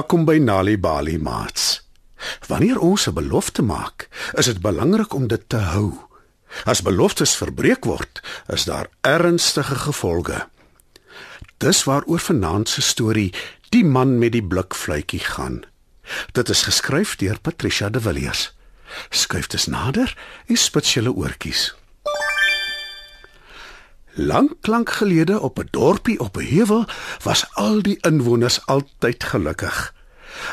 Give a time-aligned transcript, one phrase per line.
[0.00, 1.82] Welkom by Nali Bali Mats.
[2.48, 5.92] Wanneer ons 'n belofte maak, is dit belangrik om dit te hou.
[6.64, 10.48] As beloftes verbreek word, is daar ernstige gevolge.
[11.56, 13.34] Dis waaroor vanaand se storie
[13.68, 15.62] Die man met die blikvletjie gaan.
[16.32, 18.54] Dit is geskryf deur Patricia de Villiers.
[19.10, 21.74] Skuif dit nader en spits julle oortjies.
[24.20, 26.84] Lank lank gelede op 'n dorpie op 'n heuwel
[27.22, 29.94] was al die inwoners altyd gelukkig.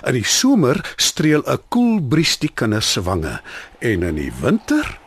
[0.03, 3.41] In die somer streel 'n koel bries die kinders se wange
[3.79, 4.99] en in die winter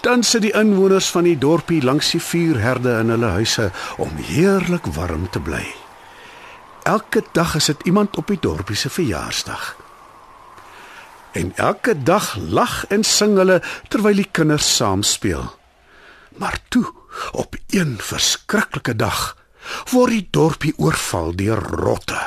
[0.00, 4.84] dan sit die inwoners van die dorpie langs die vuurherde in hulle huise om heerlik
[4.86, 5.74] warm te bly.
[6.82, 9.76] Elke dag is dit iemand op die dorpie se verjaarsdag.
[11.32, 15.63] En elke dag lag en sing hulle terwyl die kinders saam speel.
[16.34, 16.86] Maar toe,
[17.32, 19.36] op een verskriklike dag,
[19.90, 22.20] word die dorpie oorval deur rotte.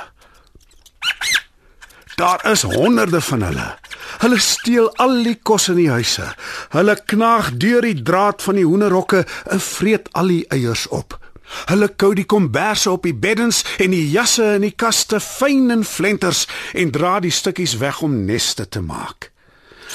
[2.17, 3.67] Daar is honderde van hulle.
[4.17, 6.31] Hulle steel al die kos in die huise.
[6.73, 11.19] Hulle knaag deur die draad van die hoenderhokke en vreet al die eiers op.
[11.69, 15.86] Hulle kou die komberse op die beddens en die jasse in die kaste fyn en
[15.86, 19.31] flenters en dra die stukkies weg om neste te maak.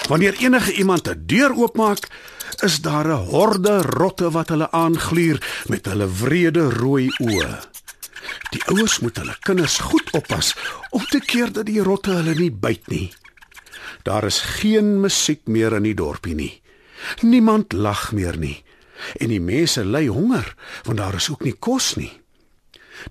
[0.09, 2.09] Wanneer enige iemand 'n deur oopmaak,
[2.59, 7.61] is daar 'n horde rotte wat hulle aangluur met hulle wrede rooi oë.
[8.51, 10.55] Die ouers moet hulle kinders goed oppas
[10.91, 13.13] om te keer dat die rotte hulle nie byt nie.
[14.03, 16.61] Daar is geen musiek meer in die dorpie nie.
[17.20, 18.64] Niemand lag meer nie.
[19.19, 22.13] En die mense ly honger want daar is ook nie kos nie.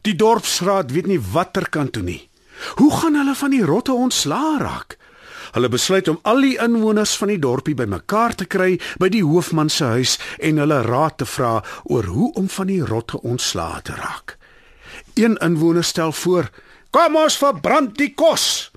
[0.01, 2.29] Die dorpsraad weet nie watter kant toe nie.
[2.75, 4.97] Hoe gaan hulle van die rotte ontslaa raak?
[5.51, 9.69] Hulle besluit om al die inwoners van die dorpie bymekaar te kry by die hoofman
[9.69, 13.95] se huis en hulle raad te vra oor hoe om van die rotte ontslaa te
[13.99, 14.37] raak.
[15.19, 16.49] Een inwoner stel voor:
[16.89, 18.71] "Kom ons verbrand die kos."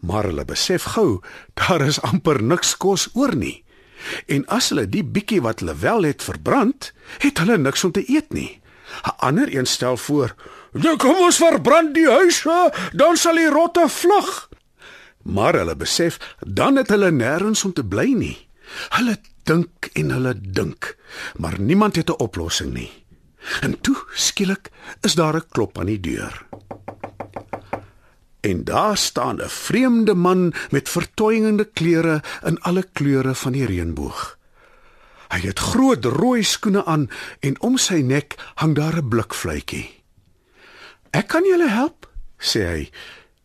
[0.00, 1.20] Maar hulle besef gou,
[1.54, 3.64] daar is amper niks kos oor nie.
[4.26, 8.04] En as hulle die bietjie wat hulle wel het verbrand, het hulle niks om te
[8.08, 8.60] eet nie.
[9.04, 10.34] 'n Ander een stel voor:
[10.72, 14.49] "Nou kom ons verbrand die huise, dan sal die rotte vlug."
[15.22, 18.48] Maar hulle besef dan het hulle nêrens om te bly nie.
[18.96, 20.96] Hulle dink en hulle dink,
[21.36, 22.90] maar niemand het 'n oplossing nie.
[23.60, 24.70] En toe skielik
[25.00, 26.46] is daar 'n klop aan die deur.
[28.40, 34.38] En daar staan 'n vreemde man met vertoeiende klere in alle kleure van die reënboog.
[35.28, 37.10] Hy het groot rooi skoene aan
[37.40, 40.02] en om sy nek hang daar 'n blikvletjie.
[41.10, 42.90] "Ek kan julle help," sê hy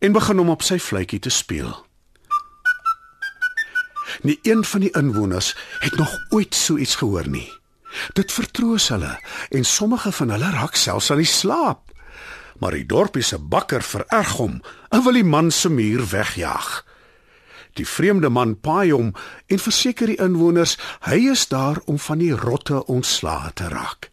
[0.06, 1.74] en begin om op sy vletjie te speel.
[4.22, 7.50] Nie een van die inwoners het nog ooit so iets gehoor nie.
[8.14, 9.18] Dit vertroos hulle
[9.50, 11.86] en sommige van hulle raak selfs aan die slaap
[12.60, 16.84] maar die dorpie se bakker vererg hom en wil die man se muur wegjaag.
[17.76, 19.12] Die vreemde man paai hom
[19.52, 20.78] en verseker die inwoners
[21.10, 24.10] hy is daar om van die rotte ontslae te raak.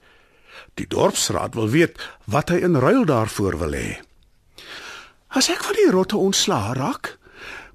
[0.74, 4.00] Die dorpsraad wil weet wat hy in ruil daarvoor wil hê.
[5.32, 7.14] As ek van die rotte ontslae raak,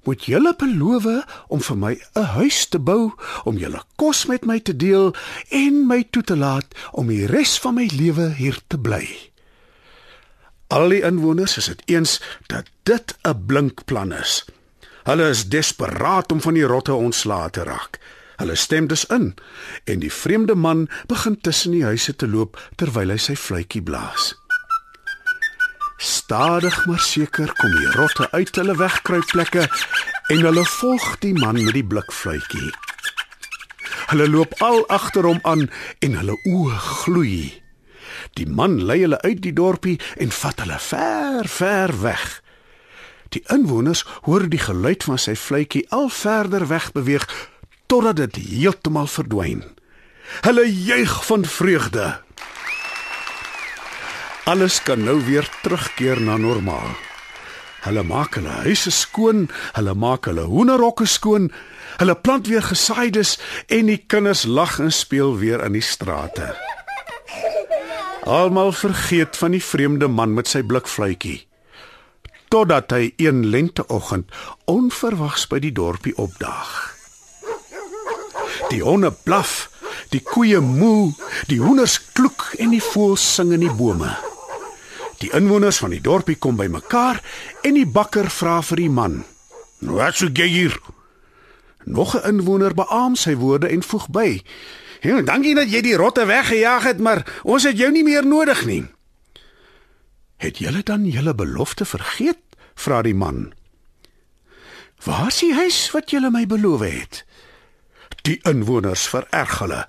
[0.06, 1.06] moet julle beloof
[1.50, 3.12] om vir my 'n huis te bou,
[3.44, 5.14] om julle kos met my te deel
[5.50, 9.06] en my toe te laat om die res van my lewe hier te bly.
[10.68, 14.44] Al die inwoners is dit eens dat dit 'n blink plan is.
[15.04, 17.98] Hulle is desperaat om van die rotte ontslae te raak.
[18.36, 19.34] Hulle stem dus in
[19.84, 24.34] en die vreemde man begin tussen die huise te loop terwyl hy sy fluitjie blaas.
[26.28, 29.62] Stadig maar seker kom die rotte uit hulle wegkruipplekke
[30.28, 32.68] en hulle volg die man met die blikfluitjie.
[34.10, 35.64] Hulle loop al agter hom aan
[36.04, 37.38] en hulle oë gloei.
[38.36, 42.28] Die man lei hulle uit die dorpie en vat hulle ver, ver weg.
[43.32, 47.24] Die inwoners hoor die geluid van sy fluitjie al verder weg beweeg
[47.88, 49.64] totdat dit heeltemal verdwyn.
[50.44, 52.18] Hulle juig van vreugde.
[54.48, 56.94] Alles kan nou weer terugkeer na normaal.
[57.84, 59.42] Hulle maak hulle huise skoon,
[59.76, 61.50] hulle maak hulle hoenderhokke skoon,
[62.00, 63.34] hulle plant weer gesaaides
[63.68, 66.54] en die kinders lag en speel weer in die strate.
[68.24, 71.42] Almal vergeet van die vreemde man met sy blikfluitjie.
[72.48, 74.32] Totdat hy een lenteoggend
[74.64, 76.72] onverwags by die dorpie opdaag.
[78.72, 79.68] Die honde blaf,
[80.08, 81.12] die koeie moo,
[81.52, 84.16] die hoenders kloek en die voëls sing in die bome.
[85.18, 87.18] Die inwoners van die dorpie kom bymekaar
[87.66, 89.24] en die bakker vra vir die man:
[89.78, 90.80] "Wat sou jy hier?"
[91.84, 94.42] Nog 'n inwoner beamoen sy woorde en voeg by:
[95.00, 98.64] Ja, dankie dat jy die rotte weggejaag het, maar ons het jou nie meer nodig
[98.66, 98.86] nie.
[100.36, 102.38] Het julle dan julle belofte vergeet?
[102.74, 103.52] vra die man.
[105.04, 107.24] "Waar is die huis wat julle my beloof het?"
[108.22, 109.86] Die inwoners vererg hulle.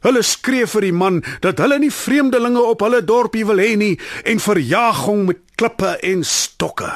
[0.00, 3.94] Hulle skree vir die man dat hulle nie vreemdelinge op hulle dorpie wil hê nie
[4.24, 6.90] en verjaag hom met klippe en stokke.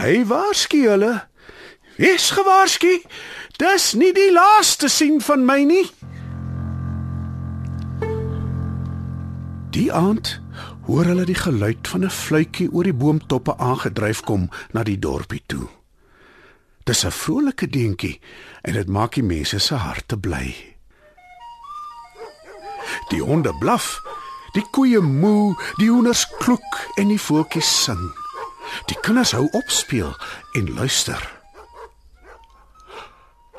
[0.00, 1.12] Hy waarsku hulle:
[1.98, 3.02] "Wees gewaarsku,
[3.58, 5.90] dis nie die laaste sien van my nie."
[9.70, 10.40] Die aand
[10.88, 15.42] hoor hulle die geluid van 'n fluitjie oor die boomtoppe aangedryf kom na die dorpie
[15.46, 15.68] toe.
[16.84, 18.20] Dis 'n vrolike deentjie
[18.62, 20.79] en dit maak die mense se harte bly.
[23.10, 23.98] Die honde blaf,
[24.54, 28.02] die koeie moe, die hoenders kloek en die voeltjies sing.
[28.90, 30.14] Die kinders hou op speel
[30.58, 31.20] en luister.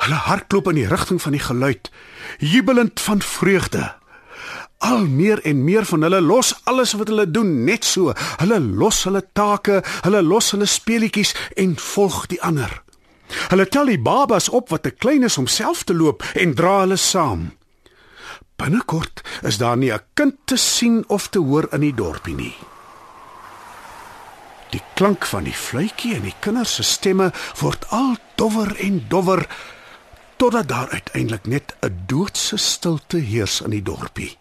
[0.01, 1.91] Hulle hardloop in die rigting van die geluid,
[2.39, 3.91] jubelend van vreugde.
[4.81, 8.13] Al meer en meer van hulle los alles wat hulle doen net so.
[8.41, 12.81] Hulle los hulle take, hulle los hulle speletjies en volg die ander.
[13.53, 16.79] Hulle tel die babas op wat te klein is om self te loop en dra
[16.81, 17.51] hulle saam.
[18.61, 22.55] Binnekort is daar nie 'n kind te sien of te hoor in die dorpie nie.
[24.69, 29.47] Die klank van die fluitjie en die kinders se stemme word al dowwer en dowwer
[30.35, 34.37] totdat daar uiteindelik net 'n doodse stilte heers in die dorpie.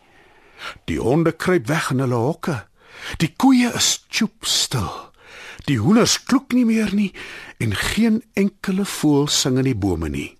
[0.84, 2.66] Die honde kruip weg in hulle hokke.
[3.16, 5.12] Die koeie is choop stil.
[5.64, 7.14] Die hoenders kloek nie meer nie
[7.58, 10.39] en geen enkele voël sing in die bome nie.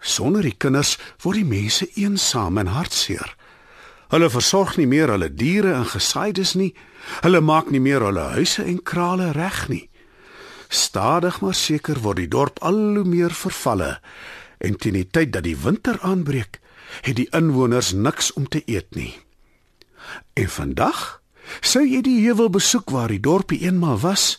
[0.00, 3.36] Sonder die kinders word die mense eensaam en hartseer.
[4.10, 6.72] Hulle versorg nie meer hulle diere en gesaaides nie.
[7.22, 9.86] Hulle maak nie meer hulle huise en krale reg nie.
[10.70, 13.98] Stadig maar seker word die dorp al hoe meer vervalle
[14.60, 16.60] en teen die tyd dat die winter aanbreek,
[17.06, 19.14] het die inwoners niks om te eet nie.
[20.36, 21.20] En vandag
[21.64, 24.36] sou jy die heuwel besoek waar die dorpie eenmal was,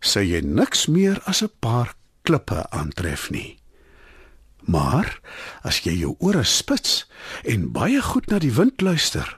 [0.00, 3.56] sou jy niks meer as 'n paar klippe aantref nie.
[4.64, 5.20] Maar
[5.62, 7.04] as jy jou ore spits
[7.44, 9.28] en baie goed na die wind luister,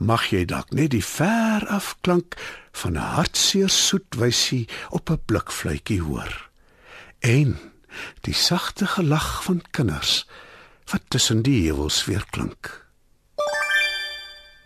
[0.00, 2.36] mag jy dalk net die ver af klank
[2.72, 6.50] van 'n hartseer soet wysie op 'n blikfluitjie hoor.
[7.20, 7.58] En
[8.20, 10.26] die sagte gelag van kinders
[10.90, 12.86] wat tussen die heuwels weer klink.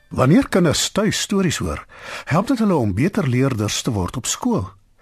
[0.09, 1.87] Wanneer kinders tuis stories hoor,
[2.25, 4.71] help dit hulle om beter leerders te word op skool.